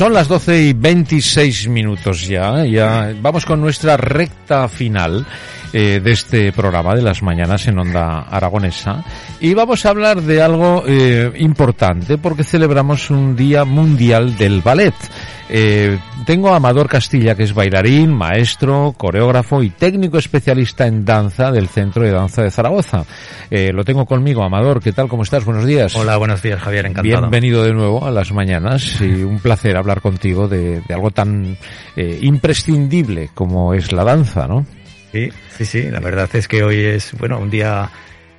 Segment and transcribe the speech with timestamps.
[0.00, 5.26] Son las 12 y 26 minutos ya, ya vamos con nuestra recta final
[5.74, 9.04] eh, de este programa de las mañanas en Onda Aragonesa
[9.40, 14.94] y vamos a hablar de algo eh, importante porque celebramos un Día Mundial del Ballet.
[15.52, 21.50] Eh, tengo a Amador Castilla, que es bailarín, maestro, coreógrafo y técnico especialista en danza
[21.50, 23.04] del Centro de Danza de Zaragoza.
[23.50, 24.44] Eh, lo tengo conmigo.
[24.44, 25.08] Amador, ¿qué tal?
[25.08, 25.44] ¿Cómo estás?
[25.44, 25.96] Buenos días.
[25.96, 26.86] Hola, buenos días, Javier.
[26.86, 27.22] Encantado.
[27.22, 31.56] Bienvenido de nuevo a las mañanas y un placer hablar contigo de, de algo tan
[31.96, 34.64] eh, imprescindible como es la danza, ¿no?
[35.12, 35.82] Sí, sí, sí.
[35.90, 37.90] La verdad es que hoy es, bueno, un día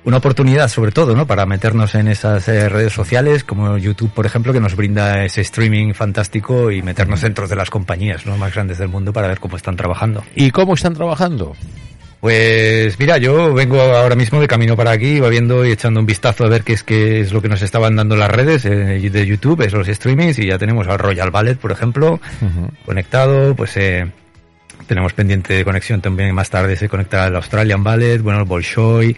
[0.04, 1.26] una oportunidad sobre todo, ¿no?
[1.26, 5.42] Para meternos en esas eh, redes sociales como YouTube, por ejemplo, que nos brinda ese
[5.42, 8.36] streaming fantástico y meternos dentro de las compañías, ¿no?
[8.36, 10.24] Más grandes del mundo para ver cómo están trabajando.
[10.34, 11.54] ¿Y cómo están trabajando?
[12.22, 16.06] Pues mira, yo vengo ahora mismo de camino para aquí, va viendo y echando un
[16.06, 18.70] vistazo a ver qué es qué es lo que nos estaban dando las redes eh,
[19.10, 22.20] de YouTube, es los streamings y ya tenemos al Royal Ballet, por ejemplo,
[22.86, 24.06] conectado, pues eh,
[24.86, 29.16] tenemos pendiente de conexión también más tarde se conectará el Australian Ballet, bueno, el Bolshoi,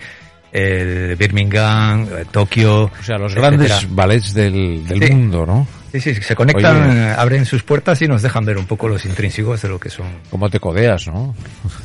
[0.51, 2.85] el Birmingham, Tokio.
[2.85, 5.13] O sea, los grandes ballets del, del sí.
[5.13, 5.69] mundo, ¿no?
[5.95, 7.11] Sí, sí, se conectan, Oye.
[7.13, 10.07] abren sus puertas y nos dejan ver un poco los intrínsecos de lo que son.
[10.29, 11.37] ¿Cómo te codeas, no?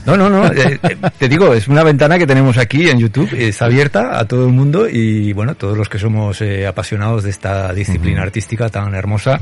[0.03, 0.47] No, no, no.
[0.47, 0.79] eh,
[1.19, 4.51] te digo, es una ventana que tenemos aquí en YouTube, es abierta a todo el
[4.51, 8.27] mundo y, bueno, todos los que somos eh, apasionados de esta disciplina uh -huh.
[8.27, 9.39] artística tan hermosa,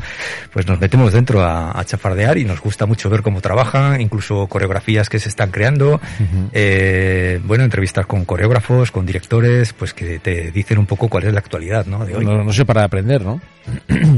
[0.51, 4.47] pues nos metemos dentro a, a, chafardear y nos gusta mucho ver cómo trabajan, incluso
[4.47, 6.49] coreografías que se están creando, uh -huh.
[6.51, 11.31] eh, bueno, entrevistas con coreógrafos, con directores, pues que te dicen un poco cuál es
[11.31, 12.05] la actualidad, ¿no?
[12.05, 12.25] De hoy.
[12.25, 13.39] No, no se para de aprender, ¿no?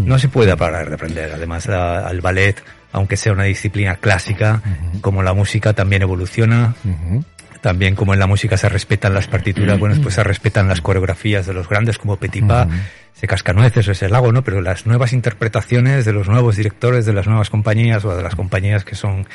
[0.05, 1.31] no se puede parar de aprender.
[1.33, 5.01] Además, a, al ballet, aunque sea una disciplina clásica, uh -huh.
[5.01, 6.75] como la música también evoluciona.
[6.83, 7.23] Uh -huh.
[7.61, 11.45] También como en la música se respetan las partituras, bueno, pues se respetan las coreografías
[11.45, 12.69] de los grandes como -huh.
[13.13, 14.43] se cascanueces o ese lago, ¿no?
[14.43, 18.35] Pero las nuevas interpretaciones de los nuevos directores de las nuevas compañías o de las
[18.35, 19.27] compañías que son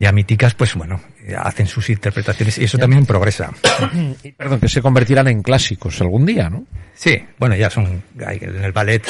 [0.00, 1.00] ya míticas, pues bueno,
[1.38, 3.50] hacen sus interpretaciones y eso también progresa.
[4.36, 6.64] Perdón, que se convertirán en clásicos algún día, ¿no?
[6.94, 9.04] Sí, bueno, ya son, en el ballet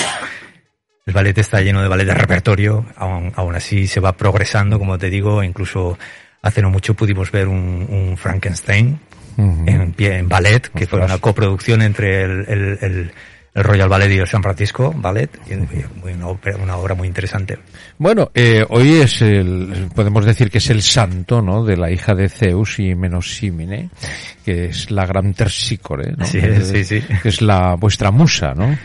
[1.08, 4.98] el ballet está lleno de ballet de repertorio, aún, aún, así se va progresando, como
[4.98, 5.98] te digo, incluso
[6.42, 9.00] hace no mucho pudimos ver un, un Frankenstein
[9.38, 9.94] uh -huh.
[9.96, 10.88] en ballet, que Ostras.
[10.90, 13.12] fue una coproducción entre el, el, el,
[13.54, 15.30] el, Royal Ballet y el San Francisco Ballet,
[16.02, 16.26] una,
[16.62, 17.58] una obra muy interesante.
[17.96, 21.64] Bueno, eh, hoy es el, podemos decir que es el santo, ¿no?
[21.64, 23.88] De la hija de Zeus y Menosímine,
[24.44, 26.26] que es la gran Tersícore, ¿no?
[26.26, 27.02] Sí, sí, sí.
[27.22, 28.76] Que es la vuestra musa, ¿no?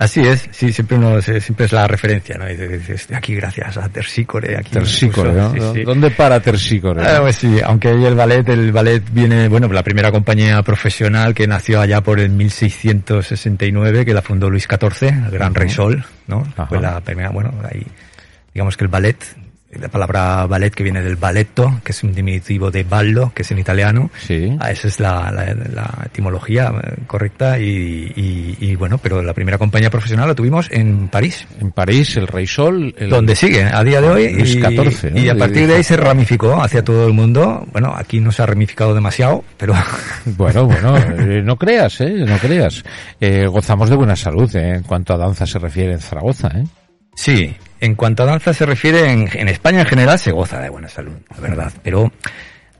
[0.00, 2.50] Así es, sí, siempre uno, siempre es la referencia, ¿no?
[2.50, 4.70] Y dices, aquí gracias a Tersícore, aquí.
[4.70, 5.52] Tersícore, ¿no?
[5.52, 5.82] Sí, sí.
[5.82, 7.06] ¿Dónde para Tersícore?
[7.06, 11.34] Ah, pues sí, aunque ahí el ballet, el ballet viene, bueno, la primera compañía profesional
[11.34, 15.58] que nació allá por el 1669, que la fundó Luis XIV, el gran uh -huh.
[15.58, 16.46] rey Sol, ¿no?
[16.66, 17.86] Fue la primera, bueno, ahí,
[18.54, 19.18] digamos que el ballet
[19.78, 23.50] la palabra ballet que viene del balletto, que es un diminutivo de ballo, que es
[23.52, 24.10] en italiano.
[24.18, 24.56] Sí.
[24.58, 29.32] Ah, esa es la, la, la etimología eh, correcta y, y, y, bueno, pero la
[29.32, 31.46] primera compañía profesional la tuvimos en París.
[31.60, 32.94] En París, el Rey Sol.
[32.98, 33.10] El...
[33.10, 34.32] Donde sigue a día de hoy.
[34.32, 35.12] Luis XIV.
[35.12, 35.20] ¿no?
[35.20, 37.66] Y a partir de ahí se ramificó hacia todo el mundo.
[37.72, 39.74] Bueno, aquí no se ha ramificado demasiado, pero...
[40.36, 42.24] Bueno, bueno, eh, no creas, ¿eh?
[42.26, 42.84] No creas.
[43.20, 44.76] Eh, gozamos de buena salud ¿eh?
[44.76, 46.64] en cuanto a danza se refiere en Zaragoza, ¿eh?
[47.14, 50.68] Sí, en cuanto a danza se refiere, en, en España en general se goza de
[50.68, 51.72] buena salud, la verdad.
[51.82, 52.12] Pero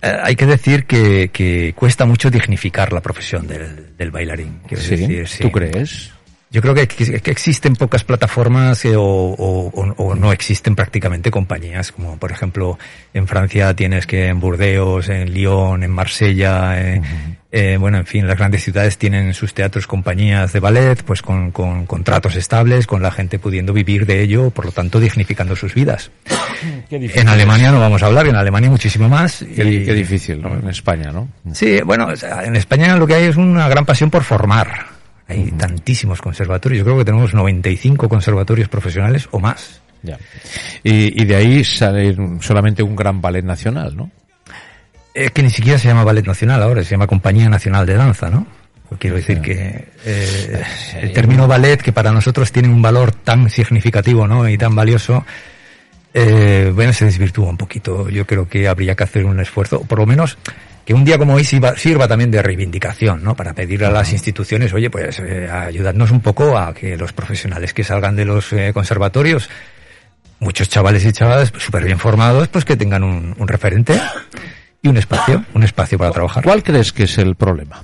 [0.03, 4.61] eh, hay que decir que, que, cuesta mucho dignificar la profesión del, del bailarín.
[4.69, 4.97] ¿Sí?
[4.97, 5.43] Decir, sí.
[5.43, 6.13] ¿Tú crees?
[6.53, 11.93] Yo creo que, que existen pocas plataformas eh, o, o, o, no existen prácticamente compañías,
[11.93, 12.77] como por ejemplo
[13.15, 17.37] en Francia tienes que en Burdeos, en Lyon, en Marsella, eh, uh -huh.
[17.53, 21.53] eh, bueno, en fin, las grandes ciudades tienen sus teatros, compañías de ballet, pues con,
[21.53, 25.73] con contratos estables, con la gente pudiendo vivir de ello, por lo tanto dignificando sus
[25.73, 26.11] vidas.
[26.91, 29.45] en Alemania no vamos a hablar, en Alemania muchísimo más.
[29.55, 30.59] Qué, y, qué difícil, ¿no?
[30.59, 31.29] En España, ¿no?
[31.53, 32.09] Sí, bueno,
[32.43, 35.00] en España lo que hay es una gran pasión por formar
[35.31, 35.57] hay uh -huh.
[35.57, 36.79] tantísimos conservatorios.
[36.79, 39.81] Yo creo que tenemos 95 conservatorios profesionales o más.
[40.03, 40.19] Ya.
[40.83, 44.11] Y, y de ahí sale solamente un gran ballet nacional, ¿no?
[45.13, 48.31] Eh, que ni siquiera se llama ballet nacional ahora, se llama Compañía Nacional de Danza,
[48.31, 48.47] ¿no?
[48.99, 50.63] Quiero decir que eh,
[51.01, 54.49] el término ballet, que para nosotros tiene un valor tan significativo, ¿no?
[54.49, 55.25] Y tan valioso,
[56.13, 58.09] eh, bueno, se desvirtúa un poquito.
[58.09, 60.39] Yo creo que habría que hacer un esfuerzo, por lo menos
[60.91, 63.37] que un día como hoy sirva, sirva también de reivindicación, ¿no?
[63.37, 67.73] Para pedirle a las instituciones, oye, pues eh, ayudarnos un poco a que los profesionales
[67.73, 69.49] que salgan de los eh, conservatorios,
[70.41, 74.01] muchos chavales y chavalas súper bien formados, pues que tengan un, un, referente
[74.83, 76.43] y un espacio, un espacio para trabajar.
[76.43, 77.81] ¿Cuál crees que es el problema?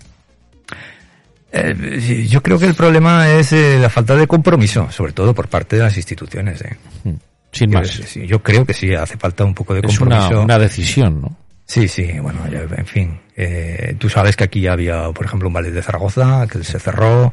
[1.53, 5.47] Eh, yo creo que el problema es eh, la falta de compromiso, sobre todo por
[5.47, 6.61] parte de las instituciones.
[6.61, 6.77] ¿eh?
[7.05, 7.15] Hmm.
[7.53, 8.15] Sin más.
[8.17, 10.25] yo creo que sí, hace falta un poco de compromiso.
[10.25, 11.46] Es una, una decisión, ¿no?
[11.67, 13.21] Sí, sí, bueno, en fin.
[13.37, 17.33] Eh, tú sabes que aquí había, por ejemplo, un ballet de Zaragoza, que se cerró,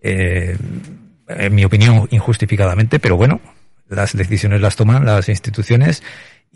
[0.00, 0.56] eh,
[1.28, 3.40] en mi opinión, injustificadamente, pero bueno,
[3.88, 6.02] las decisiones las toman las instituciones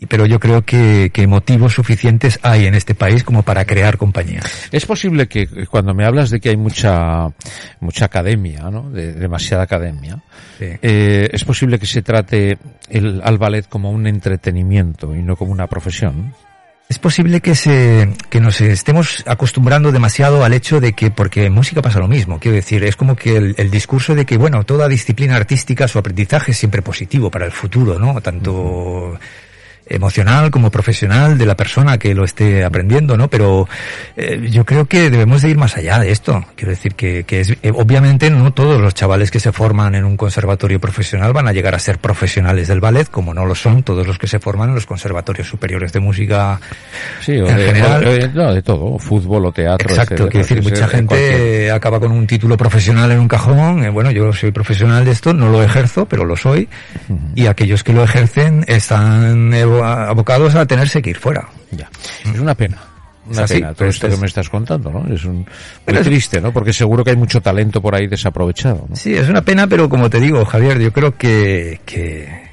[0.07, 4.69] pero yo creo que, que, motivos suficientes hay en este país como para crear compañías.
[4.71, 7.29] Es posible que cuando me hablas de que hay mucha
[7.79, 8.91] mucha academia, ¿no?
[8.91, 10.21] De, demasiada academia,
[10.59, 12.59] eh, es posible que se trate
[12.89, 16.35] el, al ballet como un entretenimiento y no como una profesión.
[16.89, 21.53] Es posible que se, que nos estemos acostumbrando demasiado al hecho de que, porque en
[21.53, 24.63] música pasa lo mismo, quiero decir, es como que el, el discurso de que, bueno,
[24.63, 28.21] toda disciplina artística, su aprendizaje es siempre positivo para el futuro, ¿no?
[28.21, 29.19] Tanto,
[29.89, 33.29] emocional como profesional de la persona que lo esté aprendiendo, ¿no?
[33.29, 33.67] Pero
[34.15, 36.45] eh, yo creo que debemos de ir más allá de esto.
[36.55, 40.05] Quiero decir que, que es, eh, obviamente no todos los chavales que se forman en
[40.05, 43.83] un conservatorio profesional van a llegar a ser profesionales del ballet, como no lo son
[43.83, 46.59] todos los que se forman en los conservatorios superiores de música.
[47.21, 48.03] Sí, o en de, general.
[48.55, 49.89] de, todo, fútbol o teatro.
[49.89, 53.83] Exacto, quiero decir, mucha gente acaba con un título profesional en un cajón.
[53.83, 56.67] Eh, bueno, yo soy profesional de esto, no lo ejerzo, pero lo soy.
[57.35, 59.53] Y aquellos que lo ejercen están
[59.83, 61.47] abocados a tenerse que ir fuera.
[61.71, 61.89] Ya.
[62.23, 62.77] Es una pena.
[63.29, 65.13] Una pena todo esto que me estás contando, ¿no?
[65.13, 65.45] Es un,
[65.85, 66.53] muy triste, ¿no?
[66.53, 68.85] Porque seguro que hay mucho talento por ahí desaprovechado.
[68.89, 68.95] ¿no?
[68.95, 72.47] Sí, es una pena, pero como te digo, Javier, yo creo que, que,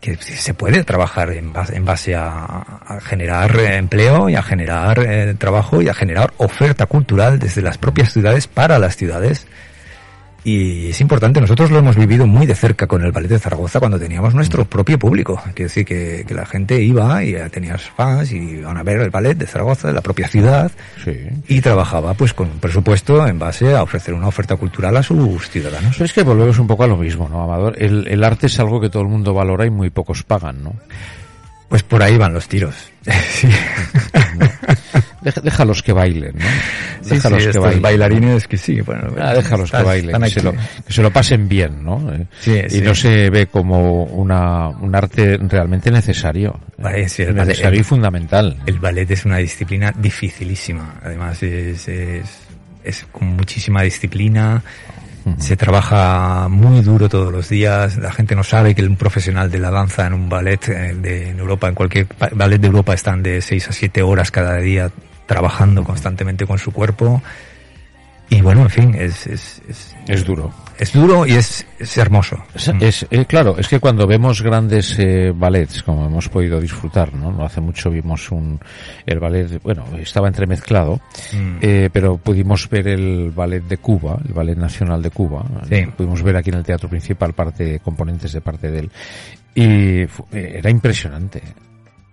[0.00, 5.34] que se puede trabajar en base, en base a, generar empleo y a generar eh,
[5.36, 9.46] trabajo y a generar oferta cultural desde las propias ciudades para las ciudades
[10.46, 13.80] y es importante, nosotros lo hemos vivido muy de cerca con el Ballet de Zaragoza
[13.80, 15.42] cuando teníamos nuestro propio público.
[15.42, 19.10] Quiere decir que, que la gente iba y tenías fans y iban a ver el
[19.10, 20.70] ballet de Zaragoza, de la propia ciudad,
[21.48, 25.50] y trabajaba pues con un presupuesto en base a ofrecer una oferta cultural a sus
[25.50, 25.94] ciudadanos.
[25.94, 27.74] Pero es que volvemos un poco a lo mismo, ¿no, Amador?
[27.82, 30.74] El, el arte es algo que todo el mundo valora y muy pocos pagan, ¿no?
[31.68, 32.74] Pues por ahí van los tiros.
[33.30, 33.48] sí.
[35.42, 36.44] déjalos que bailen, ¿no?
[37.08, 37.82] Déjalos sí, que bailen.
[37.82, 39.14] bailarines que sí, bueno.
[39.18, 42.12] Ah, déjalos que bailen, que se, lo, que se, lo, pasen bien, ¿no?
[42.12, 46.60] Eh, sí, y no se ve como una, un arte realmente necesario.
[46.78, 48.56] Vale, sí, el necesario ballet, y fundamental.
[48.66, 51.00] El ballet es una disciplina dificilísima.
[51.02, 52.28] Además es, es,
[52.84, 54.62] es con muchísima disciplina.
[55.38, 57.96] Se trabaja muy duro todos los días.
[57.96, 61.30] La gente no sabe que un profesional de la danza en un ballet eh, de,
[61.30, 64.90] en Europa, en cualquier ballet de Europa, están de 6 a 7 horas cada día
[65.26, 67.22] trabajando constantemente con su cuerpo.
[68.28, 69.62] Y bueno, en fin, es, es,
[70.06, 70.52] es, duro.
[70.78, 72.36] Es duro y es, es hermoso.
[72.80, 77.32] Es, eh, claro, es que cuando vemos grandes eh, ballets, como hemos podido disfrutar, ¿no?
[77.32, 78.60] No hace mucho vimos un,
[79.06, 81.00] el ballet, bueno, estaba entremezclado,
[81.32, 81.56] mm.
[81.62, 85.44] eh, pero pudimos ver el ballet de Cuba, el ballet nacional de Cuba.
[85.68, 85.86] Sí.
[85.96, 88.90] Pudimos ver aquí en el teatro principal parte, componentes de parte de él.
[89.54, 91.42] Y eh, era impresionante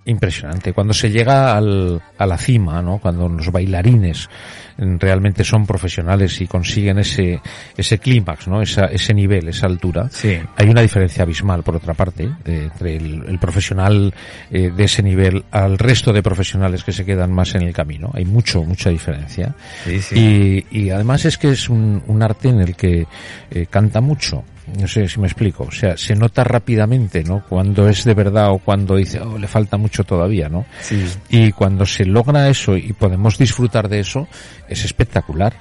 [0.06, 0.74] impresionante.
[0.74, 2.98] Cuando se llega al, a la cima, ¿no?
[3.00, 4.30] Cuando los bailarines
[4.78, 7.42] realmente son profesionales y consiguen ese,
[7.78, 8.62] ese clímax, ¿no?
[8.62, 10.10] Esa, ese nivel, esa altura.
[10.12, 10.38] Sí.
[10.56, 14.14] Hay una diferencia abismal, por otra parte, entre el, el profesional
[14.52, 18.12] eh, de ese nivel al resto de profesionales que se quedan más en el camino.
[18.14, 19.56] Hay mucho, mucha diferencia.
[19.84, 20.66] Sí, sí.
[20.72, 23.06] Y, y además es que es un, un arte en el que
[23.52, 24.44] eh, canta mucho
[24.80, 27.44] no sé si me explico, o sea, se nota rápidamente, ¿no?
[27.48, 30.66] Cuando es de verdad o cuando dice, oh, le falta mucho todavía, ¿no?
[30.80, 31.06] Sí.
[31.30, 34.28] Y cuando se logra eso y podemos disfrutar de eso,
[34.68, 35.54] es espectacular.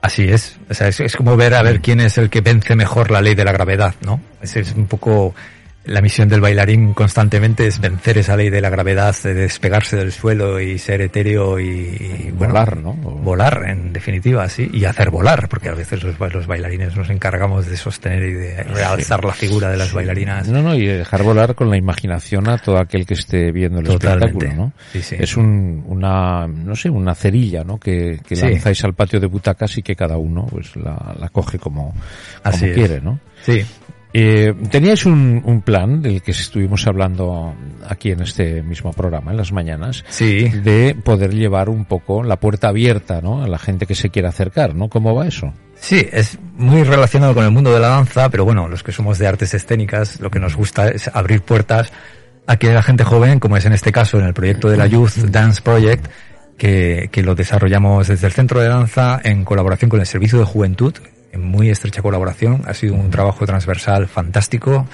[0.00, 3.10] Así es, o sea, es, como ver a ver quién es el que vence mejor
[3.10, 4.20] la ley de la gravedad, ¿no?
[4.42, 5.34] Es un poco
[5.86, 10.12] la misión del bailarín constantemente es vencer esa ley de la gravedad, de despegarse del
[10.12, 12.94] suelo y ser etéreo y, volar, ¿no?
[12.94, 17.66] Volar, en definitiva, sí, y hacer volar, porque a veces los, los bailarines nos encargamos
[17.66, 20.48] de sostener y de realzar la figura de las bailarinas.
[20.48, 23.86] No, no, y dejar volar con la imaginación a todo aquel que esté viendo el
[23.86, 24.72] espectáculo, ¿no?
[24.92, 25.16] Sí, sí.
[25.18, 27.78] Es un, una, no sé, una cerilla, ¿no?
[27.78, 31.58] Que, que lanzáis al patio de butacas y que cada uno, pues, la, la coge
[31.58, 31.94] como, como
[32.42, 33.18] Así quiere, ¿no?
[33.44, 33.64] Sí.
[34.16, 37.52] Eh, teníais un, un, plan del que estuvimos hablando
[37.88, 40.48] aquí en este mismo programa, en las mañanas, sí.
[40.50, 43.42] de poder llevar un poco la puerta abierta, ¿no?
[43.42, 44.88] A la gente que se quiera acercar, ¿no?
[44.88, 45.52] ¿Cómo va eso?
[45.74, 49.18] Sí, es muy relacionado con el mundo de la danza, pero bueno, los que somos
[49.18, 51.90] de artes escénicas, lo que nos gusta es abrir puertas
[52.46, 54.86] a que la gente joven, como es en este caso en el proyecto de la
[54.86, 56.06] Youth Dance Project,
[56.58, 60.44] que, que lo desarrollamos desde el Centro de Danza en colaboración con el Servicio de
[60.44, 60.94] Juventud,
[61.32, 62.62] en muy estrecha colaboración.
[62.66, 64.86] Ha sido un trabajo transversal fantástico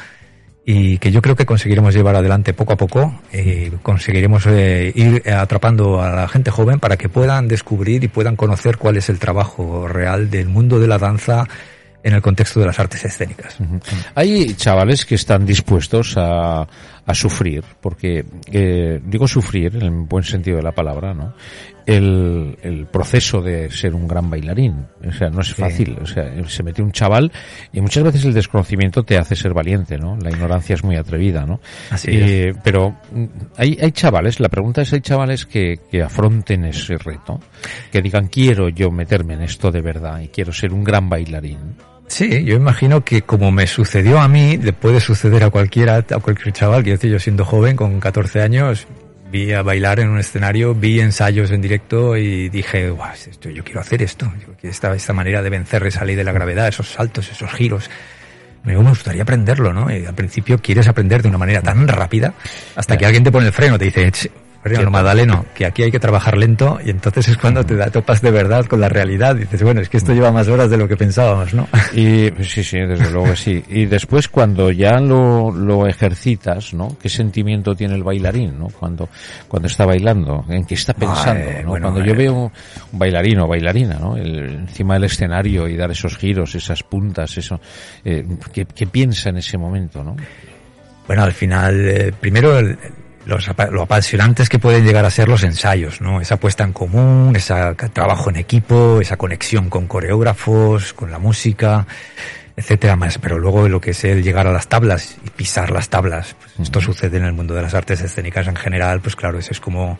[0.64, 5.22] y que yo creo que conseguiremos llevar adelante poco a poco y conseguiremos eh, ir
[5.32, 9.18] atrapando a la gente joven para que puedan descubrir y puedan conocer cuál es el
[9.18, 11.46] trabajo real del mundo de la danza
[12.02, 13.58] en el contexto de las artes escénicas.
[14.14, 16.66] Hay chavales que están dispuestos a,
[17.06, 21.34] a sufrir, porque eh, digo sufrir en el buen sentido de la palabra, ¿no?
[21.86, 26.30] El, el, proceso de ser un gran bailarín, o sea, no es fácil, o sea,
[26.46, 27.32] se mete un chaval
[27.72, 30.16] y muchas veces el desconocimiento te hace ser valiente, ¿no?
[30.16, 31.60] La ignorancia es muy atrevida, ¿no?
[31.90, 33.24] Así eh, Pero mm,
[33.56, 37.40] hay, hay chavales, la pregunta es, hay chavales que, que afronten ese reto,
[37.90, 41.89] que digan, quiero yo meterme en esto de verdad y quiero ser un gran bailarín.
[42.10, 46.18] Sí, yo imagino que como me sucedió a mí, le puede suceder a cualquiera, a
[46.18, 46.82] cualquier chaval.
[46.82, 48.88] Quiero decir, yo siendo joven, con 14 años,
[49.30, 53.62] vi a bailar en un escenario, vi ensayos en directo y dije, Guau, esto, yo
[53.62, 54.30] quiero hacer esto.
[54.60, 57.88] Esta, esta manera de vencer esa ley de la gravedad, esos saltos, esos giros.
[58.64, 59.88] Me gustaría aprenderlo, ¿no?
[59.88, 62.34] Y al principio quieres aprender de una manera tan rápida
[62.74, 65.98] hasta que alguien te pone el freno, te dice, pero Madaleno, que aquí hay que
[65.98, 69.34] trabajar lento y entonces es cuando te da, topas de verdad con la realidad.
[69.36, 71.66] Dices, bueno, es que esto lleva más horas de lo que pensábamos, ¿no?
[71.94, 73.64] Y sí, sí, desde luego sí.
[73.68, 76.96] Y después cuando ya lo, lo ejercitas, ¿no?
[77.00, 78.68] ¿Qué sentimiento tiene el bailarín, ¿no?
[78.68, 79.08] Cuando,
[79.48, 81.68] cuando está bailando, en qué está pensando, ¿no?
[81.70, 82.34] bueno, cuando yo veo
[82.92, 84.16] un bailarín o bailarina, ¿no?
[84.16, 87.60] El- encima del escenario y dar esos giros, esas puntas, eso,
[88.04, 90.16] eh, ¿qué, qué piensa en ese momento, no?
[91.06, 92.78] Bueno, al final, eh, primero, el-
[93.26, 96.20] los, lo apasionantes que pueden llegar a ser los ensayos, ¿no?
[96.20, 97.54] Esa puesta en común, ese
[97.92, 101.86] trabajo en equipo, esa conexión con coreógrafos, con la música,
[102.56, 103.18] etcétera más.
[103.18, 106.60] Pero luego lo que es el llegar a las tablas y pisar las tablas, pues
[106.60, 109.60] esto sucede en el mundo de las artes escénicas en general, pues claro, eso es
[109.60, 109.98] como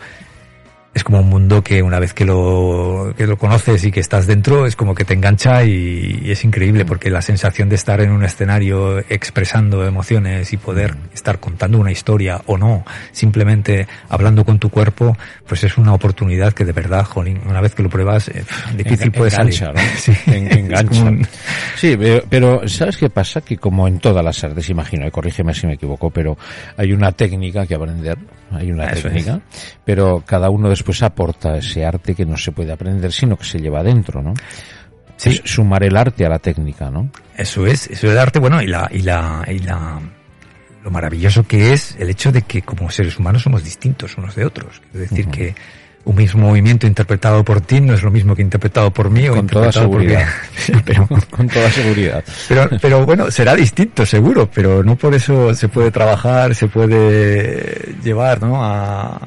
[0.93, 4.27] es como un mundo que una vez que lo, que lo conoces y que estás
[4.27, 8.01] dentro, es como que te engancha y, y es increíble porque la sensación de estar
[8.01, 14.45] en un escenario expresando emociones y poder estar contando una historia o no, simplemente hablando
[14.45, 15.17] con tu cuerpo,
[15.47, 18.43] pues es una oportunidad que de verdad, jolín, una vez que lo pruebas, eh,
[18.77, 19.75] difícil En- puede engancha, salir.
[19.81, 19.91] ¿no?
[19.97, 20.89] Sí, En- es engancha.
[21.01, 21.27] como un-
[21.77, 23.41] Sí, pero, pero ¿sabes qué pasa?
[23.43, 26.37] Que como en todas las artes, imagino, y corrígeme si me equivoco, pero
[26.77, 28.19] hay una técnica que aprender,
[28.57, 29.41] hay una Eso técnica,
[29.85, 33.59] pero cada uno después aporta ese arte que no se puede aprender, sino que se
[33.59, 34.35] lleva adentro, ¿no?
[35.17, 35.31] Sí.
[35.31, 37.11] Es sumar el arte a la técnica, ¿no?
[37.37, 40.01] Eso es, eso es el arte, bueno, y la, y la, y la,
[40.83, 44.47] lo maravilloso que es el hecho de que como seres humanos somos distintos unos de
[44.47, 44.81] otros.
[44.95, 45.55] Es decir, que
[46.05, 49.35] un mismo movimiento interpretado por ti no es lo mismo que interpretado por mí o
[49.37, 50.27] Con toda interpretado por seguridad.
[50.27, 50.33] mí.
[50.57, 52.25] Sí, pero, Con toda seguridad.
[52.49, 57.95] pero, pero bueno, será distinto, seguro, pero no por eso se puede trabajar, se puede
[58.03, 58.65] llevar, ¿no?
[58.65, 59.21] A,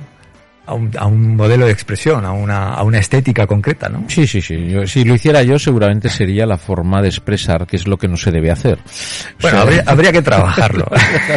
[0.65, 4.05] a un, a un modelo de expresión, a una, a una estética concreta, ¿no?
[4.07, 4.69] Sí, sí, sí.
[4.69, 8.07] Yo- si lo hiciera yo, seguramente sería la forma de expresar qué es lo que
[8.07, 8.75] no se debe hacer.
[8.79, 10.85] O Bueno, sea, habría, habría que trabajarlo.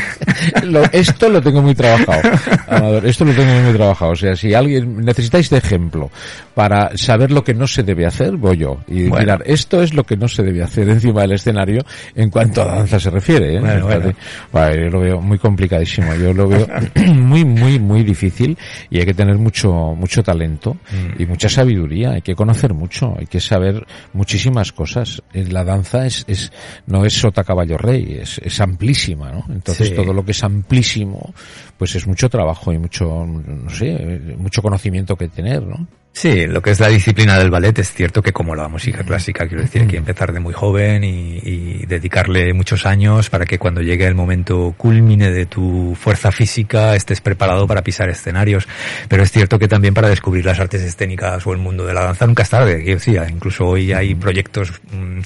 [0.64, 2.20] Lo- esto lo tengo muy trabajado.
[2.68, 4.12] Amador, esto lo tengo muy trabajado.
[4.12, 6.10] O sea, si alguien necesitáis de ejemplo
[6.54, 8.78] para saber lo que no se debe hacer, voy yo.
[8.86, 9.18] Y Bueno.
[9.24, 11.82] mirar, esto es lo que no se debe hacer encima del escenario
[12.14, 13.56] en cuanto a danza se refiere.
[13.56, 13.60] ¿eh?
[13.60, 13.98] Bueno, Fíjate.
[14.04, 14.18] bueno.
[14.52, 16.14] Vale, yo lo veo muy complicadísimo.
[16.14, 16.66] Yo lo veo
[17.14, 18.56] muy, muy, muy difícil
[18.90, 21.20] y hay que tener mucho, mucho talento Mm.
[21.22, 22.10] y mucha sabiduría.
[22.12, 25.22] Hay que conocer mucho, hay que saber muchísimas cosas.
[25.32, 26.52] En La danza es, es,
[26.86, 29.44] no es sota caballo rey, es, es amplísima, ¿no?
[29.48, 29.94] Entonces Sí.
[29.94, 31.34] todo lo que es amplísimo,
[31.78, 35.86] pues es mucho trabajo y mucho, no sé, eh, mucho conocimiento que tener, ¿no?
[36.16, 39.46] Sí, lo que es la disciplina del ballet es cierto que como la música clásica,
[39.46, 43.58] quiero decir, hay que empezar de muy joven y, y dedicarle muchos años para que
[43.58, 48.66] cuando llegue el momento culmine de tu fuerza física estés preparado para pisar escenarios.
[49.08, 52.04] Pero es cierto que también para descubrir las artes escénicas o el mundo de la
[52.04, 52.76] danza nunca es tarde.
[52.82, 55.20] Quiero decir, incluso hoy hay proyectos mm,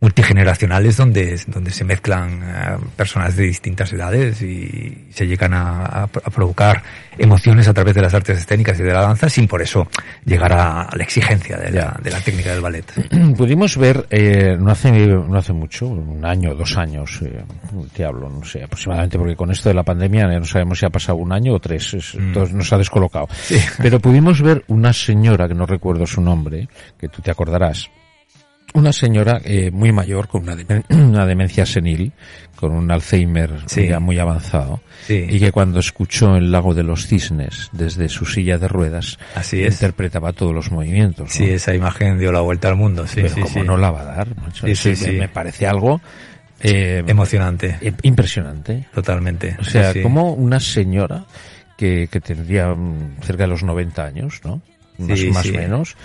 [0.00, 6.02] multigeneracionales donde, donde se mezclan eh, personas de distintas edades y se llegan a, a-
[6.04, 6.82] a provocar
[7.16, 9.86] emociones a través de las artes escénicas y de la danza sin por eso
[10.24, 12.84] llegar a, la exigencia de la, de la técnica del ballet.
[13.36, 17.42] Pudimos ver, eh, no hace, no hace mucho, un año, dos años, eh,
[17.94, 20.86] te hablo, no sé, aproximadamente, porque con esto de la pandemia ya no sabemos si
[20.86, 22.56] ha pasado un año o tres, es- Mm.
[22.56, 23.28] nos ha descolocado.
[23.78, 27.90] Pero pudimos ver una señora, que no recuerdo su nombre, que tú te acordarás,
[28.74, 32.12] una señora eh, muy mayor, con una, demen- una demencia senil,
[32.56, 33.86] con un Alzheimer Sí.
[33.88, 35.26] ya muy avanzado, Sí.
[35.28, 39.62] y que cuando escuchó el lago de los cisnes desde su silla de ruedas, Así
[39.62, 39.74] es.
[39.74, 41.26] interpretaba todos los movimientos.
[41.28, 41.30] ¿no?
[41.34, 43.62] Sí, esa imagen dio la vuelta al mundo, sí, pero sí, como sí.
[43.62, 44.28] no la va a dar,
[44.64, 45.12] Eso.
[45.12, 46.00] Me, parece algo
[46.60, 48.86] eh, Emocionante, eh, impresionante.
[48.94, 49.56] totalmente.
[49.60, 51.24] O sea, como una señora
[51.76, 54.62] que, que tendría mm, cerca de los 90 años, ¿no?
[54.98, 55.52] Más, Sí, más o sí.
[55.56, 55.96] menos,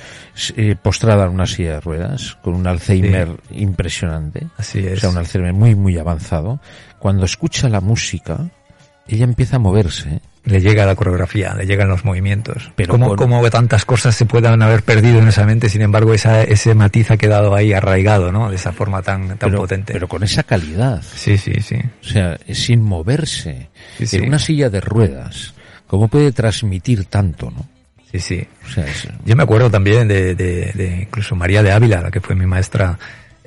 [0.58, 5.00] eh, postrada en una silla de ruedas, con un Alzheimer impresionante, Así o es.
[5.00, 6.60] sea, un Alzheimer muy, muy avanzado.
[6.98, 8.50] Cuando escucha la música,
[9.08, 12.72] ella empieza a moverse, le llega la coreografía, le llegan los movimientos.
[12.76, 16.42] Pero como, como tantas cosas se puedan haber perdido en esa mente, sin embargo, esa,
[16.42, 18.50] ese matiz ha quedado ahí arraigado, ¿no?
[18.50, 19.94] De esa forma tan, tan potente.
[19.94, 21.04] Pero con esa calidad.
[21.04, 21.76] Sí, sí, sí.
[22.02, 23.70] O sea, sin moverse.
[24.00, 25.54] en una silla de ruedas.
[25.86, 27.66] ¿Cómo puede transmitir tanto, no?
[28.12, 28.48] Sí, sí.
[28.66, 28.86] O sea,
[29.26, 32.46] Yo me acuerdo también de, de, de incluso María de Ávila, la que fue mi
[32.46, 32.98] maestra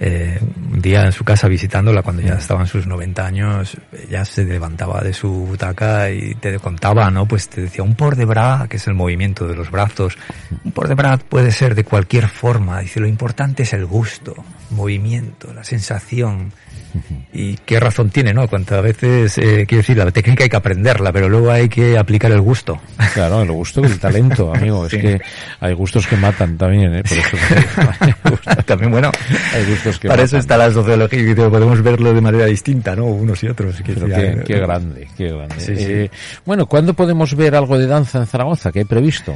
[0.04, 0.36] eh,
[0.72, 5.00] un día en su casa visitándola cuando ya estaban sus 90 años, ella se levantaba
[5.00, 7.26] de su butaca y te contaba, ¿no?
[7.26, 10.18] Pues te decía un por de bra, que es el movimiento de los brazos.
[10.64, 12.80] Un por de bra puede ser de cualquier forma.
[12.80, 14.34] Dice, lo importante es el gusto,
[14.70, 16.52] movimiento, la sensación.
[17.34, 18.46] Y qué razón tiene, ¿no?
[18.46, 22.30] Cuántas veces, eh, quiero decir, la técnica hay que aprenderla, pero luego hay que aplicar
[22.32, 22.78] el gusto.
[23.14, 24.86] Claro, el gusto y el talento, amigo.
[24.86, 25.20] Es que
[25.60, 27.02] hay gustos que matan también, ¿eh?
[27.02, 29.10] Por eso también, bueno,
[29.54, 33.06] hay gustos que para eso está la sociología, y podemos verlo de manera distinta, ¿no?
[33.06, 33.82] Unos y otros.
[33.82, 35.66] qué, grande, qué grande.
[35.68, 36.10] Eh,
[36.46, 38.72] bueno, ¿cuándo podemos ver algo de danza en Zaragoza?
[38.72, 39.34] ¿Qué hay previsto?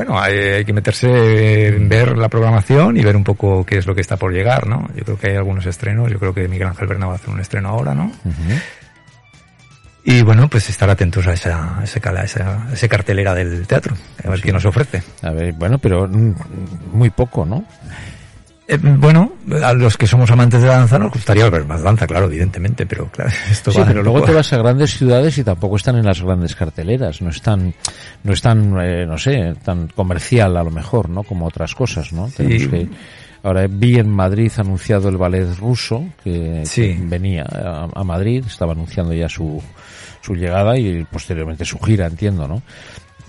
[0.00, 3.94] Bueno, hay, que meterse en ver la programación y ver un poco qué es lo
[3.94, 4.88] que está por llegar, ¿no?
[4.96, 7.28] Yo creo que hay algunos estrenos, yo creo que Miguel Ángel Bernal va a hacer
[7.28, 8.10] un estreno ahora, ¿no?
[10.02, 14.40] Y bueno, pues estar atentos a esa, esa, esa, esa cartelera del teatro, a ver
[14.40, 15.02] qué nos ofrece.
[15.20, 17.66] A ver, bueno, pero muy poco, ¿no?
[18.70, 19.32] Eh, bueno,
[19.64, 22.86] a los que somos amantes de la danza nos gustaría ver más danza, claro, evidentemente,
[22.86, 26.06] pero claro, esto sí, pero luego te vas a grandes ciudades y tampoco están en
[26.06, 27.74] las grandes carteleras, no están,
[28.22, 31.24] no están, eh, no sé, tan comercial a lo mejor, ¿no?
[31.24, 32.28] Como otras cosas, ¿no?
[32.28, 32.88] Tenemos que,
[33.42, 36.62] ahora vi en Madrid anunciado el ballet ruso que,
[37.08, 37.44] venía
[37.92, 39.60] a, Madrid, estaba anunciando ya su,
[40.20, 42.62] su llegada y posteriormente su gira, entiendo, ¿no?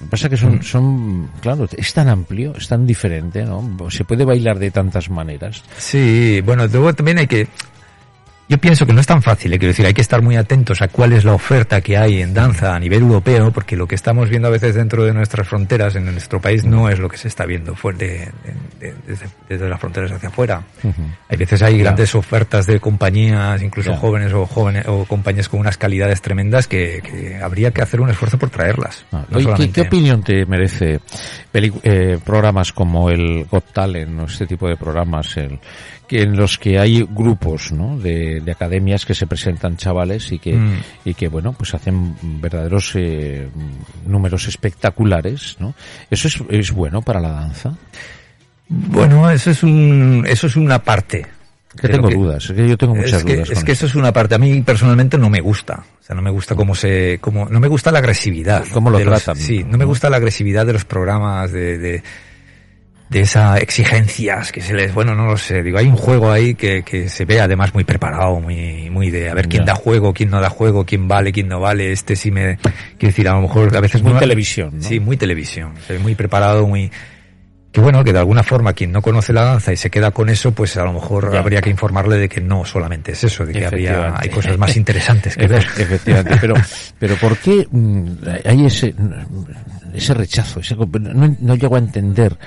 [0.10, 3.64] Pasa que son, son, claro, es tan amplio, es tan diferente, ¿no?
[3.90, 5.64] Se puede bailar de tantas maneras.
[5.78, 7.48] Sí, bueno, luego también hay que,
[8.52, 9.60] yo pienso que no es tan fácil, ¿eh?
[9.60, 12.34] quiero decir, hay que estar muy atentos a cuál es la oferta que hay en
[12.34, 15.96] danza a nivel europeo, porque lo que estamos viendo a veces dentro de nuestras fronteras,
[15.96, 18.30] en nuestro país, no es lo que se está viendo fuerte
[19.48, 20.64] desde, las fronteras hacia afuera.
[21.30, 25.78] Hay veces hay grandes ofertas de compañías, incluso jóvenes o jóvenes o compañías con unas
[25.78, 29.06] calidades tremendas que, habría que hacer un esfuerzo por traerlas.
[29.14, 29.24] Ah,
[29.74, 31.00] ¿qué, opinión te merece
[31.54, 35.58] eh, programas como el Got Talent o este tipo de programas, el
[36.12, 37.98] en los que hay grupos ¿no?
[37.98, 40.82] de, academias que se presentan chavales y que, mm.
[41.06, 43.48] y que bueno, pues hacen verdaderos eh,
[44.06, 45.74] números espectaculares, ¿no?
[46.10, 47.76] ¿Eso es, es bueno para la danza?
[48.68, 51.26] Bueno, eso es un, eso es una parte.
[51.76, 53.50] Que tengo dudas, es que yo tengo muchas dudas.
[53.50, 53.86] Es que eso.
[53.86, 54.36] es una parte.
[54.36, 55.84] A mí personalmente no me gusta.
[56.02, 58.66] O sea, no me gusta cómo se, cómo, no me gusta la agresividad.
[58.74, 59.38] ¿Cómo lo tratan?
[59.38, 62.04] sí, no, me gusta la agresividad de los programas de de
[63.20, 66.84] esas exigencias que se les, bueno, no lo sé, digo, hay un juego ahí que,
[66.84, 70.30] que se ve además muy preparado, muy, muy de a ver quién da juego, quién
[70.30, 72.58] no da juego, quién vale, quién no vale, este sí me,
[72.98, 74.84] quiero decir, a lo mejor a veces muy, televisión, ¿no?
[74.84, 76.90] Sí, muy televisión, muy preparado, muy,
[77.72, 80.30] que bueno, que de alguna forma quien no conoce la danza y se queda con
[80.30, 83.54] eso, pues a lo mejor habría que informarle de que no solamente es eso, de
[83.54, 85.66] que habría, hay cosas más interesantes que ver.
[85.78, 86.56] Efectivamente, pero,
[87.00, 88.08] pero ¿por qué mm,
[88.46, 88.94] hay ese,
[89.94, 90.60] ese rechazo?
[90.60, 92.38] Ese, no, no llego a entender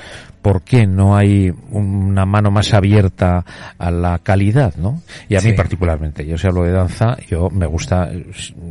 [0.44, 3.46] por qué no hay una mano más abierta
[3.78, 5.00] a la calidad, ¿no?
[5.26, 8.10] Y a mí particularmente, yo si hablo de danza, yo me gusta,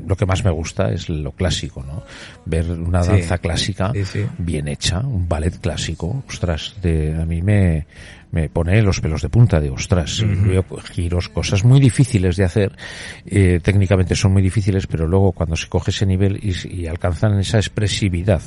[0.08, 2.04] lo que más me gusta es lo clásico, ¿no?
[2.46, 3.92] Ver una danza clásica
[4.38, 7.86] bien hecha, un ballet clásico, ostras, de, a mí me,
[8.32, 12.74] me pone los pelos de punta de ostras, veo giros, cosas muy difíciles de hacer,
[13.26, 17.40] eh, técnicamente son muy difíciles, pero luego cuando se coge ese nivel y, y alcanzan
[17.40, 18.42] esa expresividad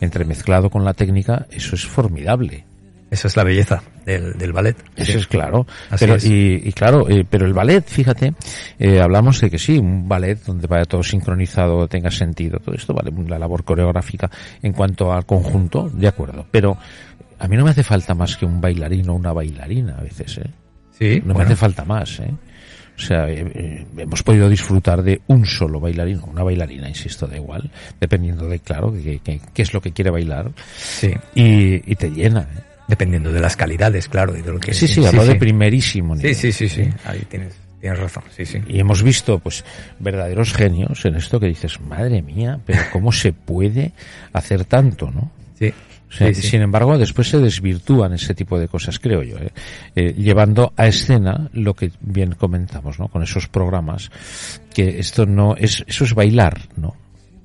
[0.00, 2.64] entremezclado con la técnica, eso es formidable.
[3.12, 4.74] Esa es la belleza del, del ballet.
[4.96, 5.66] Eso es claro.
[6.00, 8.32] pero, y, claro, eh, pero el ballet, fíjate,
[8.78, 12.94] eh, hablamos de que sí, un ballet donde vaya todo sincronizado, tenga sentido, todo esto,
[12.94, 14.30] vale, la labor coreográfica
[14.62, 16.46] en cuanto al conjunto, de acuerdo.
[16.50, 16.78] Pero
[17.42, 20.38] a mí no me hace falta más que un bailarín o una bailarina a veces,
[20.38, 20.50] ¿eh?
[20.96, 21.20] Sí.
[21.24, 22.30] No me hace falta más, ¿eh?
[22.96, 27.68] O sea, eh, hemos podido disfrutar de un solo bailarín una bailarina, insisto, da igual,
[27.98, 30.52] dependiendo de, claro, qué que, es lo que quiere bailar.
[30.76, 31.12] Sí.
[31.34, 32.60] Y, y te llena, ¿eh?
[32.86, 34.72] Dependiendo de las calidades, claro, y de lo que...
[34.72, 36.36] Sí, sí, hablo de primerísimo nivel.
[36.36, 38.60] Sí, sí, sí, sí, ahí tienes, tienes razón, sí, sí.
[38.68, 39.64] Y hemos visto, pues,
[39.98, 43.90] verdaderos genios en esto que dices, madre mía, pero ¿cómo se puede
[44.32, 45.32] hacer tanto, no?
[45.58, 45.74] Sí.
[46.34, 49.50] Sin embargo, después se desvirtúan ese tipo de cosas, creo yo, ¿eh?
[49.96, 53.08] Eh, llevando a escena lo que bien comentamos, ¿no?
[53.08, 54.10] Con esos programas,
[54.74, 56.94] que esto no es, eso es bailar, ¿no?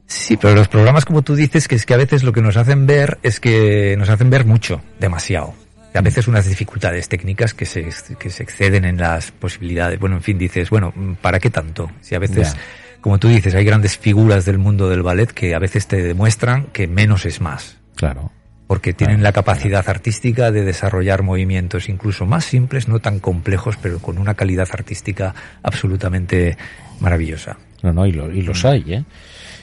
[0.05, 2.55] Sí, pero los programas, como tú dices, que es que a veces lo que nos
[2.57, 5.53] hacen ver es que nos hacen ver mucho, demasiado.
[5.93, 9.99] A veces unas dificultades técnicas que se, que se exceden en las posibilidades.
[9.99, 11.89] Bueno, en fin, dices, bueno, ¿para qué tanto?
[12.01, 12.55] Si a veces
[13.01, 16.65] como tú dices, hay grandes figuras del mundo del ballet que a veces te demuestran
[16.73, 17.77] que menos es más.
[17.95, 18.31] Claro.
[18.67, 23.99] Porque tienen la capacidad artística de desarrollar movimientos incluso más simples, no tan complejos, pero
[23.99, 26.57] con una calidad artística absolutamente
[26.99, 27.57] maravillosa.
[27.81, 29.03] No, no, y, y los hay, ¿eh?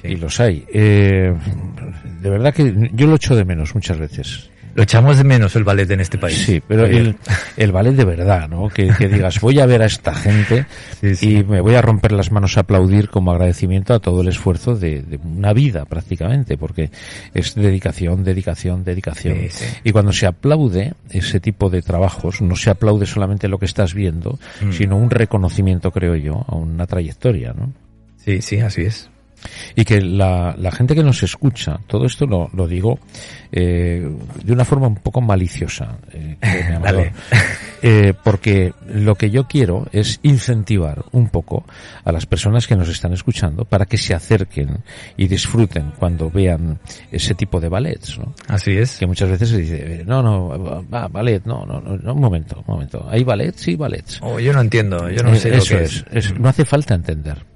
[0.02, 0.64] Y los hay.
[0.72, 1.34] Eh,
[2.20, 4.50] de verdad que yo lo echo de menos muchas veces.
[4.74, 6.36] Lo echamos de menos el ballet en este país.
[6.36, 7.16] Sí, pero el,
[7.56, 8.68] el, ballet de verdad, ¿no?
[8.68, 10.66] Que, que, digas, voy a ver a esta gente
[11.00, 11.36] sí, sí.
[11.38, 14.74] y me voy a romper las manos a aplaudir como agradecimiento a todo el esfuerzo
[14.74, 16.90] de, de una vida prácticamente, porque
[17.32, 19.38] es dedicación, dedicación, dedicación.
[19.50, 23.66] Sí, y cuando se aplaude ese tipo de trabajos, no se aplaude solamente lo que
[23.66, 24.72] estás viendo, mm.
[24.72, 27.72] sino un reconocimiento, creo yo, a una trayectoria, ¿no?
[28.16, 29.10] Sí, sí, así es
[29.76, 32.98] y que la, la, gente que nos escucha, todo esto lo, lo digo
[33.56, 34.04] eh,
[34.42, 36.36] de una forma un poco maliciosa, eh,
[37.82, 41.64] eh, porque lo que yo quiero es incentivar un poco
[42.04, 44.82] a las personas que nos están escuchando para que se acerquen
[45.16, 46.80] y disfruten cuando vean
[47.12, 48.34] ese tipo de ballets, ¿no?
[48.48, 48.98] Así es.
[48.98, 52.74] Que muchas veces se dice, no, no, va, ballet, no, no, no, un momento, un
[52.74, 53.06] momento.
[53.08, 53.60] ¿Hay ballets?
[53.60, 54.18] Sí, ballets.
[54.20, 56.40] Oh, yo no entiendo, yo no sé Eso lo que es, es.
[56.40, 57.53] No hace falta entender.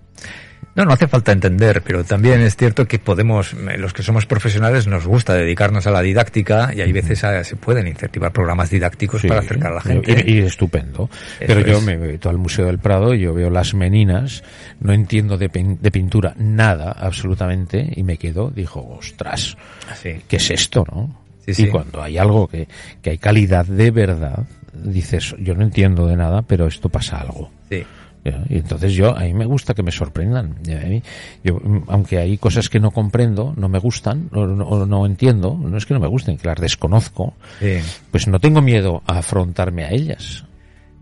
[0.78, 4.86] No, no hace falta entender, pero también es cierto que podemos, los que somos profesionales
[4.86, 9.20] nos gusta dedicarnos a la didáctica y hay veces a, se pueden incentivar programas didácticos
[9.22, 10.24] Sí, para acercar a la gente.
[10.24, 11.10] Y, y estupendo.
[11.40, 11.82] Eso Pero yo es.
[11.84, 14.44] me meto al Museo del Prado y yo veo las meninas,
[14.80, 19.56] no entiendo de, pin- de pintura nada absolutamente y me quedo, dijo, ostras,
[19.90, 20.20] Así.
[20.28, 21.22] ¿qué es esto, no?
[21.44, 21.64] Sí, sí.
[21.64, 22.68] Y cuando hay algo que,
[23.02, 27.50] que hay calidad de verdad, dices, yo no entiendo de nada, pero esto pasa algo.
[27.68, 27.82] Sí.
[28.24, 30.56] Y entonces yo, a mí me gusta que me sorprendan.
[30.68, 31.02] A
[31.42, 35.58] yo, mm, aunque hay cosas que no comprendo, no me gustan, o no, no entiendo,
[35.58, 37.78] no es que no me gusten, que las desconozco, Sí.
[38.10, 40.44] pues no tengo miedo a afrontarme a ellas.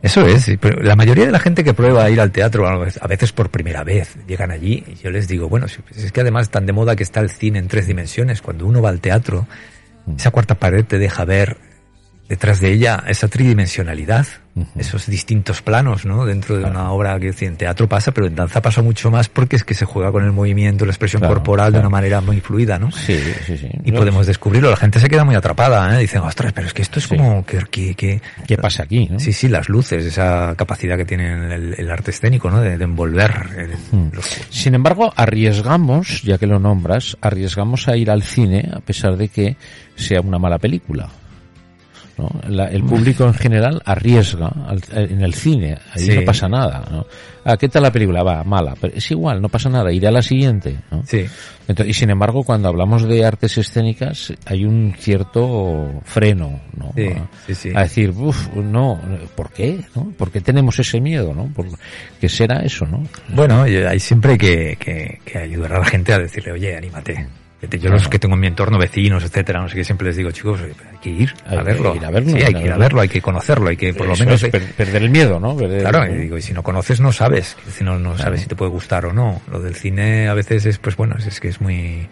[0.02, 3.02] Eso es, pero la mayoría de la gente que prueba ir al teatro, a veces-
[3.02, 6.66] a por primera vez, llegan allí y yo les digo, bueno, es que además tan
[6.66, 9.46] de moda que está el cine en tres dimensiones, cuando uno va al teatro,
[10.16, 11.56] esa cuarta pared te deja ver
[12.28, 14.26] detrás de ella esa tridimensionalidad,
[14.78, 16.24] esos distintos planos, ¿no?
[16.24, 16.80] Dentro de Claro.
[16.80, 19.74] una obra que en teatro pasa, pero en danza pasa mucho más porque es que
[19.74, 22.90] se juega con el movimiento, la expresión Claro, corporal de una manera muy fluida, ¿no?
[22.90, 23.68] Sí, sí, sí.
[23.84, 24.70] Y podemos descubrirlo.
[24.70, 26.00] La gente se queda muy atrapada, ¿eh?
[26.00, 27.16] Dicen, ostras, pero es que esto es Sí.
[27.16, 29.08] como que, que, que- ¿Qué pasa aquí?
[29.10, 29.20] no?
[29.20, 32.60] Sí, sí, las luces, esa capacidad que tiene el, el arte escénico, ¿no?
[32.62, 33.32] De, de envolver.
[33.58, 34.08] el- Hmm.
[34.14, 39.16] los- Sin embargo, arriesgamos, ya que lo nombras, arriesgamos a ir al cine a pesar
[39.18, 39.56] de que
[39.96, 41.08] sea una mala película.
[42.18, 42.30] ¿No?
[42.48, 46.14] La- el público en general arriesga al- en el cine, ahí Sí.
[46.14, 46.84] no pasa nada.
[46.90, 47.06] ¿no?
[47.44, 48.22] Ah, ¿Qué tal la película?
[48.24, 50.76] Va, mala, pero es igual, no pasa nada, iré a la siguiente.
[50.90, 51.02] ¿no?
[51.06, 51.26] Sí,
[51.68, 56.92] Entonces, y sin embargo, cuando hablamos de artes escénicas, hay un cierto freno, ¿no?
[56.96, 57.70] Sí, a, sí, sí.
[57.74, 59.00] a decir, uff, no,
[59.36, 59.80] ¿por qué?
[59.94, 60.10] ¿no?
[60.16, 61.46] ¿Por qué tenemos ese miedo, no?
[61.54, 61.66] ¿Por
[62.20, 63.02] qué será eso, no?
[63.28, 67.26] Bueno, hay siempre que, que, que ayudar a la gente a decirle, oye, anímate.
[67.68, 70.30] Yo los que tengo en mi entorno, vecinos, etcétera, no sé qué, siempre les digo,
[70.30, 71.94] chicos, hay que ir Hay a que verlo.
[71.96, 73.00] ir a verlo, Sí, hay que ir a verlo.
[73.00, 74.42] hay que conocerlo, hay que por lo menos...
[74.42, 75.56] es per- perder el miedo, ¿no?
[75.56, 78.46] Perder- Claro, y digo, y si no conoces no sabes, si no, no sabes si
[78.46, 79.40] te puede gustar o no.
[79.50, 82.08] Lo del cine a veces es, pues bueno, es, es que es muy...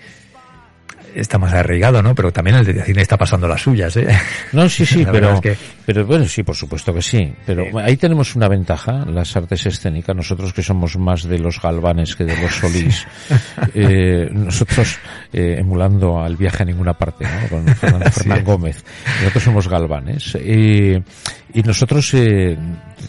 [1.14, 2.14] Está más arraigado, ¿no?
[2.14, 4.08] Pero también el de cine está pasando las suyas, ¿eh?
[4.52, 7.32] No, sí, sí, pero, es que- pero bueno, sí, por supuesto que sí.
[7.46, 7.70] Pero Sí.
[7.82, 12.24] ahí tenemos una ventaja, las artes escénicas, nosotros que somos más de los galvanes que
[12.24, 13.06] de los solís,
[13.74, 14.98] eh, nosotros
[15.32, 17.48] eh, emulando al viaje a ninguna parte, ¿no?
[17.48, 18.20] Con Fernando Sí.
[18.20, 18.84] Fernán Gómez.
[19.20, 20.36] Nosotros somos galvanes.
[20.40, 21.00] Eh,
[21.52, 22.58] y nosotros eh,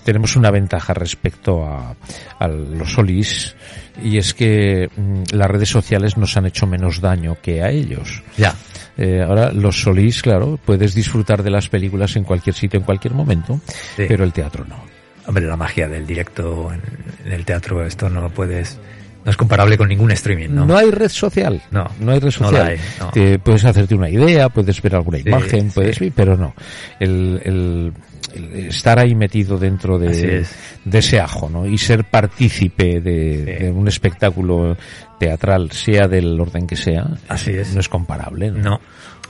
[0.04, 1.96] tenemos una ventaja respecto a,
[2.38, 3.56] a los solís,
[4.04, 7.95] y es que mm, las redes sociales nos han hecho menos daño que a ellos.
[8.38, 8.54] Ya.
[8.98, 13.14] Eh, ahora, los solís, claro, puedes disfrutar de las películas en cualquier sitio, en cualquier
[13.14, 13.60] momento,
[13.96, 14.06] Sí.
[14.08, 14.84] pero el teatro no.
[15.28, 18.78] Hombre, la magia del directo en el teatro, esto no lo puedes...
[19.26, 20.66] No es comparable con ningún streaming, ¿no?
[20.66, 21.62] No, hay red social.
[21.72, 22.54] No, no hay red no social.
[22.54, 23.10] la hay, no.
[23.10, 25.72] Te puedes hacerte una idea, puedes ver alguna Sí, imagen, sí.
[25.76, 26.54] puedes ver, pero no.
[27.00, 27.94] El, el-
[28.36, 30.54] el estar ahí metido dentro de, es.
[30.84, 31.66] de ese ajo, ¿no?
[31.66, 33.64] Y ser partícipe de, Sí.
[33.66, 34.76] de un espectáculo
[35.20, 37.74] teatral, sea del orden que sea, Así es.
[37.74, 38.60] no es comparable, ¿no?
[38.72, 38.82] No.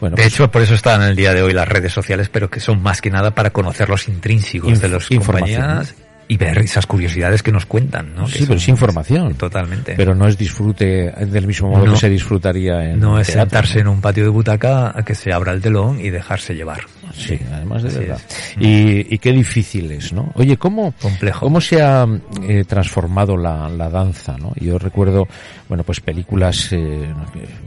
[0.01, 2.27] Bueno, de pues, hecho, por eso están en el día de hoy las redes sociales,
[2.29, 5.95] pero que son más que nada para conocer los intrínsecos de las compañías
[6.27, 8.25] y ver esas curiosidades que nos cuentan, ¿no?
[8.25, 9.35] Que sí, pero es información.
[9.35, 9.93] Totalmente.
[9.95, 11.93] Pero no es disfrute del mismo modo No.
[11.93, 15.13] que se disfrutaría en no es teatro, sentarse en un patio de butaca a que
[15.15, 16.81] se abra el telón y dejarse llevar.
[17.13, 18.19] Sí, además de verdad.
[18.59, 20.31] Y, y, qué difícil es, ¿no?
[20.35, 21.39] Oye, ¿cómo, Complejo.
[21.41, 22.05] ¿cómo se ha
[22.43, 24.51] eh, transformado la, la, danza, ¿no?
[24.55, 25.27] Yo recuerdo,
[25.67, 27.13] bueno, pues películas, eh,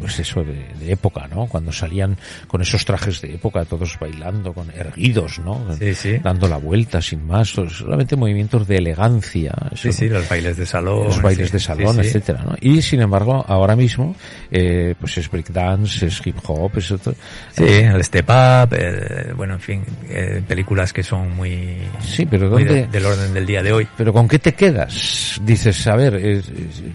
[0.00, 1.46] pues eso, de, de, época, ¿no?
[1.46, 5.66] Cuando salían con esos trajes de época, todos bailando, con erguidos, ¿no?
[5.78, 6.18] Sí, sí.
[6.18, 9.52] Dando la vuelta sin más, solamente movimientos de elegancia.
[9.72, 11.04] Eso, sí, sí, los bailes de salón.
[11.04, 12.56] Los bailes de salón, sí, etcétera, ¿no?
[12.60, 14.14] Y sin embargo, ahora mismo,
[14.50, 17.14] eh, pues es breakdance, es hip hop, es otro.
[17.52, 22.48] Sí, el step up, el, bueno, en fin, eh, películas que son muy, sí, pero
[22.50, 23.88] muy ¿dónde, de, del orden del día de hoy.
[23.96, 25.40] Pero ¿con qué te quedas?
[25.42, 26.42] Dices, a ver,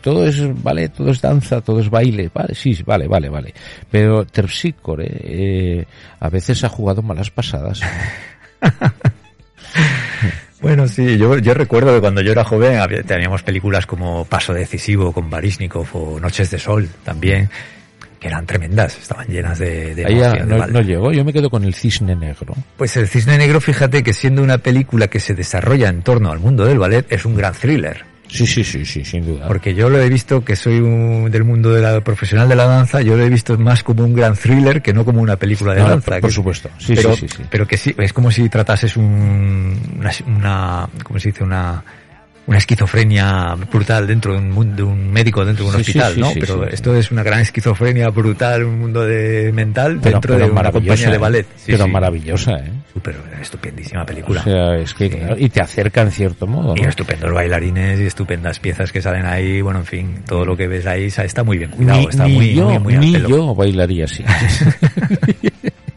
[0.01, 3.53] todo es ballet, todo es danza, todo es baile, vale, sí, vale, vale, vale.
[3.89, 5.86] Pero Terpsícore eh,
[6.19, 7.82] a veces ha jugado malas pasadas.
[10.63, 14.53] Bueno, sí, yo, yo recuerdo que cuando yo era joven había, teníamos películas como Paso
[14.53, 17.49] Decisivo con Baryshnikov o Noches de Sol también,
[18.17, 19.93] que eran tremendas, estaban llenas de...
[19.93, 22.56] de ya no, no llegó, yo me quedo con el Cisne Negro.
[22.77, 26.39] Pues el Cisne Negro, fíjate que siendo una película que se desarrolla en torno al
[26.39, 28.12] mundo del ballet, es un gran thriller.
[28.34, 29.48] Sí, sí, sí, sí, sin duda.
[29.48, 32.65] Porque yo lo he visto, que soy un, del mundo de la, profesional de la
[32.65, 35.76] danza, yo lo he visto más como un gran thriller que no como una película
[35.76, 36.13] de no, danza.
[36.13, 38.50] Por, por que, supuesto, sí, pero, sí, sí, sí, Pero que sí, es como si
[38.50, 41.43] tratases un, una, una ¿cómo se dice?
[41.43, 41.84] Una,
[42.45, 46.19] una esquizofrenia brutal dentro de un de un médico dentro de un Sí, hospital, sí,
[46.19, 46.29] ¿no?
[46.32, 50.45] sí, pero esto es una gran esquizofrenia brutal, un mundo de mental Pero- dentro pero
[50.47, 51.17] de una compañía de ¿eh?
[51.17, 51.47] ballet.
[51.65, 52.71] Pero maravillosa, ¿eh?
[52.93, 54.41] Súper estupendísima película.
[54.41, 56.89] O sea, es que, claro, y te acerca en cierto modo, Y ¿no?
[56.89, 60.86] estupendos bailarines y estupendas piezas que salen ahí, bueno, en fin, todo lo que ves
[60.86, 63.56] ahí está muy bien cuidado, ni, está ni muy, yo, muy, muy al ni yo
[63.56, 64.23] bailaría así.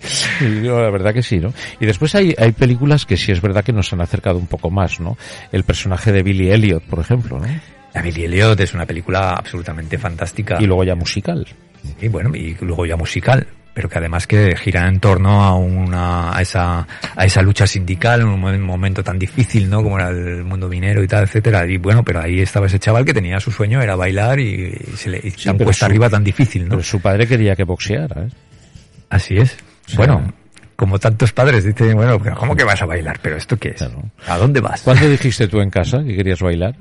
[0.63, 1.53] Yo, la verdad que sí, ¿no?
[1.81, 4.71] Y después hay, hay películas que sí es verdad que nos han acercado un poco
[4.71, 5.17] más, ¿no?
[5.53, 7.47] El personaje de Billy Elliot, por ejemplo, ¿no?
[7.95, 10.59] La Billy Elliot es una película absolutamente fantástica.
[10.61, 11.47] Y luego ya musical.
[12.01, 16.37] Y bueno, y luego ya musical, pero que además que gira en torno a una,
[16.37, 19.83] a esa, a esa lucha sindical en un mo- momento tan difícil, ¿no?
[19.83, 21.67] Como era el mundo minero y tal, etcétera.
[21.67, 25.11] Y bueno, pero ahí estaba ese chaval que tenía su sueño, era bailar y, se
[25.11, 26.71] le, y Sí, tan cuesta su- arriba tan difícil, ¿no?
[26.71, 28.29] Pero su padre quería que boxeara, ¿eh?
[29.09, 29.57] Así es.
[29.87, 29.97] Sí.
[29.97, 30.33] Bueno,
[30.77, 33.19] como tantos padres dicen, bueno, ¿cómo que vas a bailar?
[33.23, 33.77] ¿Pero esto qué es?
[33.77, 34.03] Claro.
[34.29, 34.83] ¿A dónde vas?
[34.83, 36.75] ¿Cuándo dijiste tú en casa que querías bailar?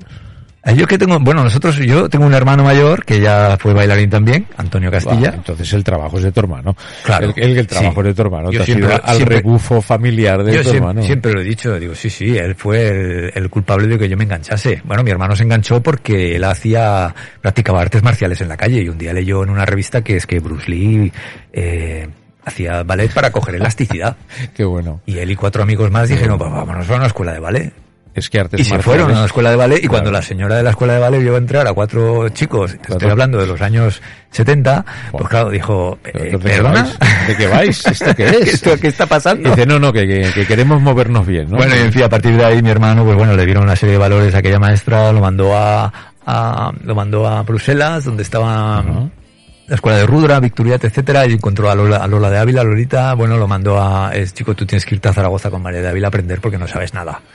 [0.68, 4.10] Ah, Yo que tengo, bueno, nosotros, yo tengo un hermano mayor que ya fue bailarín
[4.10, 5.30] también, Antonio Castilla.
[5.32, 6.76] Ah, entonces el trabajo es de tu hermano.
[7.04, 7.32] Claro.
[7.36, 8.00] El, el, el trabajo Sí.
[8.00, 8.50] es de tu hermano.
[8.50, 11.02] Yo siempre- al siempre- rebufo familiar de Yo tu siem- hermano.
[11.04, 14.16] siempre lo he dicho, digo, sí, sí, él fue el, el culpable de que yo
[14.16, 14.82] me enganchase.
[14.84, 18.88] Bueno, mi hermano se enganchó porque él hacía, practicaba artes marciales en la calle y
[18.88, 21.12] un día leyó en una revista que es que Bruce Lee,
[21.52, 22.08] eh,
[22.46, 24.16] hacía ballet para coger elasticidad.
[24.54, 25.00] Qué bueno.
[25.04, 27.72] Y él y cuatro amigos más dijeron, pues vámonos a una escuela de ballet.
[28.14, 30.56] Es que artes Y se fueron a una escuela de ballet y cuando la señora
[30.56, 33.60] de la escuela de ballet vio entrar a cuatro chicos, te estoy hablando de los
[33.60, 36.88] años 70, pues claro, dijo, ¿Pero eh, ¿De qué ¿perdona?
[37.26, 37.86] ¿De qué vais?
[37.86, 38.54] ¿Esto qué es?
[38.54, 39.50] ¿Esto qué está Y pasando?
[39.50, 41.58] dice, no, no, que, que- que queremos movernos bien, ¿no?
[41.58, 43.76] Bueno, y en fin, a partir de ahí mi hermano, pues bueno, le dieron una
[43.76, 45.92] serie de valores a aquella maestra, lo mandó a,
[46.24, 49.08] a- lo mandó a Bruselas, donde estaba Ajá.
[49.68, 53.14] La escuela de Rudra, Victoriat, etcétera, y encontró a Lola, a Lola de Ávila, Lolita,
[53.14, 55.88] bueno, lo mandó a, es, chico, tú tienes que irte a Zaragoza con María de
[55.88, 57.20] Ávila a aprender porque no sabes nada.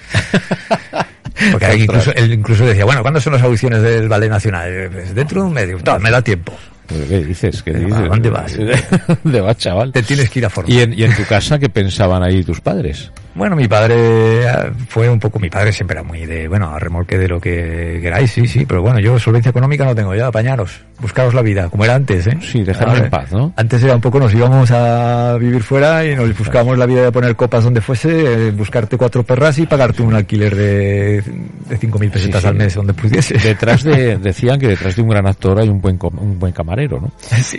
[1.52, 4.90] Porque incluso, él incluso decía, bueno, ¿cuándo son las audiciones del Ballet Nacional?
[4.92, 6.54] Pues dentro de un medio, no, me da tiempo.
[6.88, 7.64] ¿Pero ¿Qué dices?
[7.64, 8.10] ¿Qué ¿A dices?
[8.10, 8.58] dónde vas?
[9.24, 9.92] ¿Dónde vas, chaval?
[9.92, 10.72] Te tienes que ir a formar.
[10.72, 13.12] ¿Y en, ¿Y en tu casa qué pensaban ahí tus padres?
[13.34, 13.96] Bueno, mi padre
[14.44, 17.40] eh, fue un poco, mi padre siempre era muy de, bueno, a remolque de lo
[17.40, 21.42] que queráis, sí, sí, pero bueno, yo solvencia económica no tengo ya, apañaros, buscaros la
[21.42, 22.38] vida, como era antes, ¿eh?
[22.42, 23.54] Sí, dejarme Ahora, en paz, ¿no?
[23.56, 27.12] Antes era un poco, nos íbamos a vivir fuera y nos buscábamos la vida de
[27.14, 31.24] poner copas donde fuese, buscarte cuatro perras y pagarte un alquiler de,
[31.70, 32.48] de cinco mil pesetas sí.
[32.50, 33.36] al mes donde pudiese.
[33.36, 36.81] Detrás de, decían que detrás de un gran actor hay un buen, un buen camarero,
[36.88, 37.12] ¿no?
[37.42, 37.58] Sí.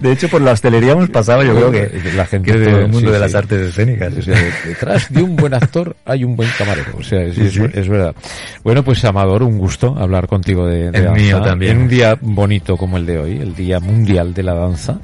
[0.00, 3.12] De, hecho, por la hostelería hemos pasado, yo creo que, La gente del mundo sí,
[3.12, 3.36] de las sí.
[3.36, 4.14] artes escénicas.
[4.14, 6.92] O sea, detrás de un buen actor hay un buen camarero.
[6.98, 8.14] O sea, es, verdad.
[8.64, 11.20] Bueno, pues Amador, un gusto hablar contigo de, de El danza.
[11.20, 11.72] mío también.
[11.72, 14.98] En un día bonito como el de hoy, el Día Mundial de la Danza.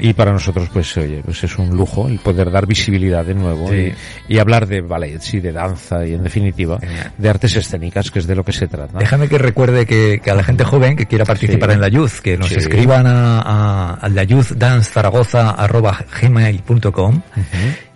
[0.00, 3.72] Y para nosotros, pues, oye, pues es un lujo el poder dar visibilidad de nuevo
[3.74, 3.92] y,
[4.28, 6.78] y hablar de ballet, y de danza y, en definitiva,
[7.16, 8.98] de artes escénicas, que es de lo que se trata.
[8.98, 12.11] Déjame que recuerde que, que a la gente joven que quiera participar en la Youth,
[12.20, 12.56] que nos Sí.
[12.56, 14.08] escriban a, a, a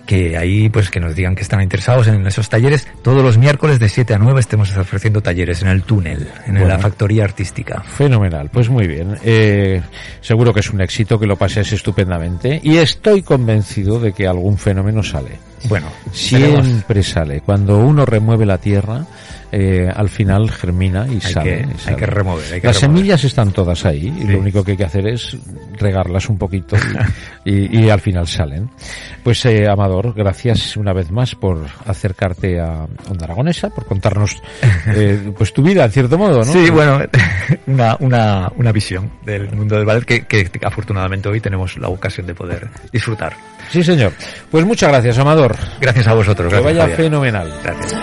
[0.06, 2.86] que ahí pues que nos digan que están interesados en esos talleres.
[3.02, 6.68] Todos los miércoles de 7 a 9 estemos ofreciendo talleres en el túnel, en Bueno.
[6.68, 7.82] la factoría artística.
[7.82, 9.16] Fenomenal, pues muy bien.
[9.24, 9.82] Eh,
[10.20, 14.56] seguro que es un éxito, que lo paséis estupendamente y estoy convencido de que algún
[14.58, 15.38] fenómeno sale.
[15.64, 17.40] Bueno, siempre sale.
[17.40, 19.04] Cuando uno remueve la tierra,
[19.52, 21.50] eh, al final germina y hay sale.
[21.50, 21.90] que, y sale.
[21.90, 22.44] hay que remover.
[22.54, 22.98] Hay que Las remover.
[22.98, 25.36] semillas están todas ahí y lo único que hay que hacer es
[25.78, 26.76] regarlas un poquito
[27.44, 28.68] y, y- y al final salen.
[29.22, 34.36] Pues eh, Amador, gracias una vez más por acercarte a Onda Aragonesa, por contarnos
[34.86, 36.44] eh, pues tu vida en cierto modo, ¿no?
[36.44, 37.00] Sí, bueno,
[37.66, 42.26] una, una, una visión del mundo del ballet que, que afortunadamente hoy tenemos la ocasión
[42.26, 43.34] de poder disfrutar.
[43.70, 44.12] Sí, señor.
[44.50, 45.56] Pues muchas gracias, Amador.
[45.80, 46.52] Gracias a vosotros.
[46.52, 47.52] Que vaya fenomenal.
[47.64, 47.94] Gracias.